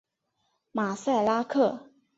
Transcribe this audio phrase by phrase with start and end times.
[0.71, 1.91] 马赛拉克。